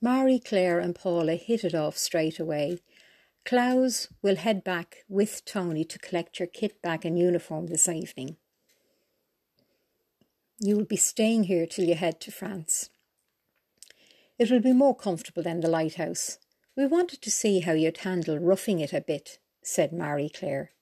[0.00, 2.78] Marie Claire and Paula hit it off straight away.
[3.44, 8.36] Klaus will head back with Tony to collect your kit bag and uniform this evening.
[10.58, 12.90] You will be staying here till you head to France.
[14.38, 16.38] It will be more comfortable than the lighthouse.
[16.76, 20.72] We wanted to see how you'd handle roughing it a bit, said Marie Claire.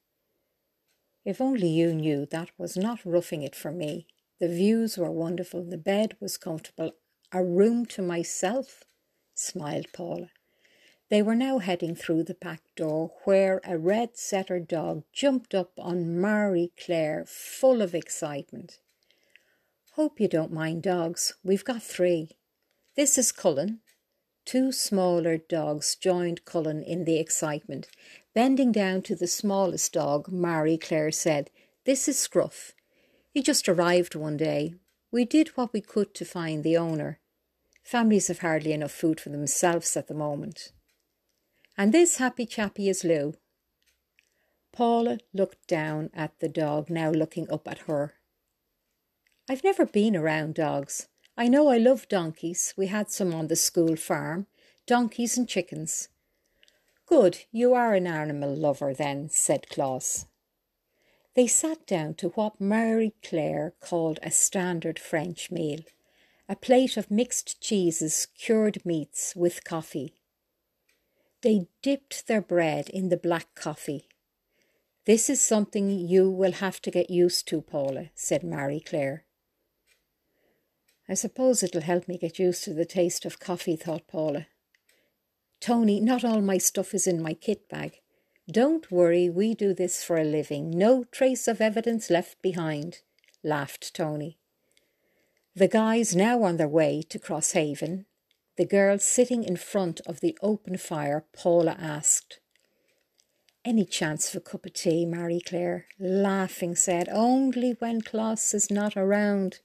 [1.24, 4.06] If only you knew that was not roughing it for me.
[4.40, 6.92] The views were wonderful, the bed was comfortable,
[7.32, 8.82] a room to myself,
[9.34, 10.30] smiled Paula.
[11.10, 15.72] They were now heading through the back door where a red setter dog jumped up
[15.78, 18.78] on Marie Claire, full of excitement.
[19.92, 21.34] Hope you don't mind dogs.
[21.44, 22.30] We've got three.
[22.96, 23.80] This is Cullen.
[24.44, 27.88] Two smaller dogs joined Cullen in the excitement.
[28.34, 31.50] Bending down to the smallest dog, Marie Claire said,
[31.84, 32.72] This is Scruff.
[33.30, 34.74] He just arrived one day.
[35.12, 37.20] We did what we could to find the owner.
[37.84, 40.72] Families have hardly enough food for themselves at the moment.
[41.76, 43.34] And this happy chappy is Lou.
[44.72, 48.14] Paula looked down at the dog, now looking up at her.
[49.48, 51.08] I've never been around dogs.
[51.36, 52.72] I know I love donkeys.
[52.76, 54.46] We had some on the school farm.
[54.86, 56.08] Donkeys and chickens.
[57.06, 60.26] Good, you are an animal lover then, said Klaus.
[61.34, 65.80] They sat down to what Marie Claire called a standard French meal
[66.48, 70.14] a plate of mixed cheeses, cured meats, with coffee.
[71.42, 74.08] They dipped their bread in the black coffee.
[75.06, 79.24] This is something you will have to get used to, Paula, said Marie Claire.
[81.08, 84.46] I suppose it'll help me get used to the taste of coffee, thought Paula.
[85.60, 88.00] Tony, not all my stuff is in my kit bag.
[88.50, 90.70] Don't worry, we do this for a living.
[90.70, 93.00] No trace of evidence left behind,
[93.42, 94.38] laughed Tony.
[95.56, 98.06] The guys now on their way to Crosshaven.
[98.56, 102.40] The girl sitting in front of the open fire, Paula asked.
[103.64, 108.68] Any chance of a cup of tea, Marie Claire, laughing, said, Only when Klaus is
[108.68, 109.60] not around.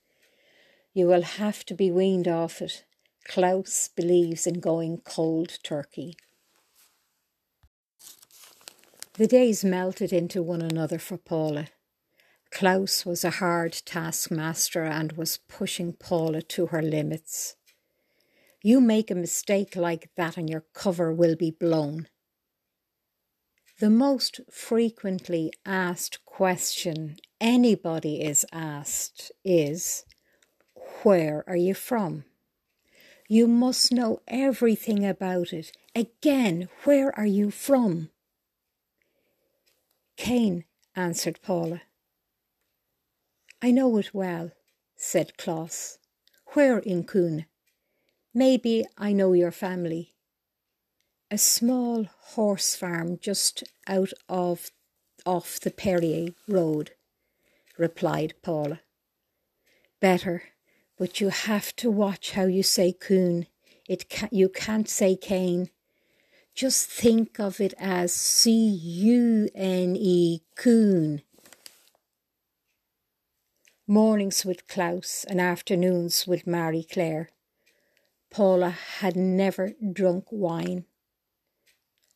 [0.94, 2.85] You will have to be weaned off it.
[3.27, 6.16] Klaus believes in going cold turkey.
[9.13, 11.69] The days melted into one another for Paula.
[12.51, 17.55] Klaus was a hard taskmaster and was pushing Paula to her limits.
[18.61, 22.07] You make a mistake like that and your cover will be blown.
[23.79, 30.03] The most frequently asked question anybody is asked is,
[31.03, 32.25] Where are you from?
[33.29, 35.71] You must know everything about it.
[35.95, 38.09] Again, where are you from?
[40.17, 40.65] Caen,
[40.95, 41.83] answered Paula.
[43.61, 44.51] I know it well,
[44.95, 45.97] said Klaus.
[46.53, 47.45] Where in Caen?
[48.33, 50.13] Maybe I know your family.
[51.29, 52.05] A small
[52.35, 54.71] horse farm just out of
[55.25, 56.91] off the Perrier road,
[57.77, 58.79] replied Paula.
[59.99, 60.43] Better,
[60.97, 63.47] but you have to watch how you say coon.
[63.87, 65.69] It can, you can't say cane.
[66.55, 71.21] Just think of it as C U N E, coon.
[73.91, 77.31] Mornings with Klaus and afternoons with Marie Claire.
[78.29, 80.85] Paula had never drunk wine.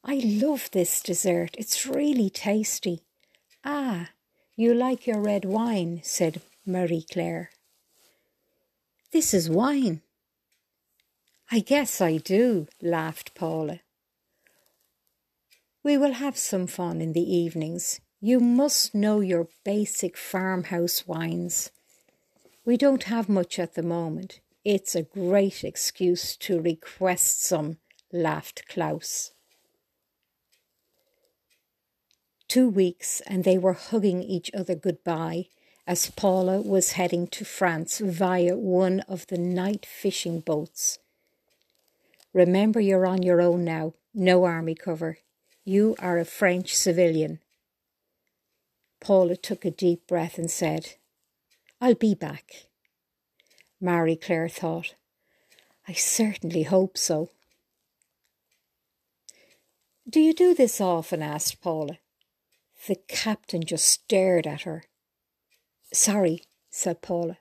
[0.03, 1.55] I love this dessert.
[1.57, 3.01] It's really tasty.
[3.65, 4.11] Ah,
[4.55, 7.49] you like your red wine, said Marie Claire.
[9.11, 10.03] This is wine.
[11.49, 13.79] I guess I do, laughed Paula.
[15.83, 17.99] We will have some fun in the evenings.
[18.25, 21.71] You must know your basic farmhouse wines.
[22.63, 24.39] We don't have much at the moment.
[24.63, 27.79] It's a great excuse to request some,
[28.13, 29.33] laughed Klaus.
[32.47, 35.47] Two weeks, and they were hugging each other goodbye
[35.85, 40.97] as Paula was heading to France via one of the night fishing boats.
[42.31, 45.17] Remember, you're on your own now, no army cover.
[45.65, 47.39] You are a French civilian.
[49.03, 50.95] Paula took a deep breath and said,
[51.81, 52.67] I'll be back.
[53.81, 54.95] Marie Claire thought,
[55.85, 57.29] I certainly hope so.
[60.09, 61.21] Do you do this often?
[61.21, 61.97] asked Paula.
[62.87, 64.85] The captain just stared at her.
[65.91, 67.39] Sorry, said Paula.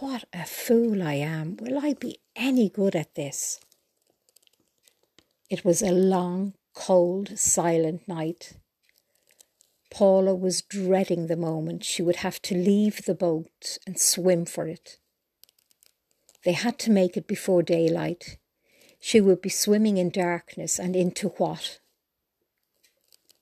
[0.00, 1.56] What a fool I am.
[1.56, 3.58] Will I be any good at this?
[5.48, 8.52] It was a long, cold, silent night.
[9.96, 14.68] Paula was dreading the moment she would have to leave the boat and swim for
[14.68, 14.98] it.
[16.44, 18.36] They had to make it before daylight.
[19.00, 21.78] She would be swimming in darkness and into what?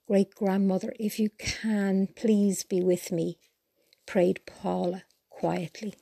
[0.07, 3.37] Great grandmother, if you can, please be with me,
[4.07, 5.95] prayed Paula quietly.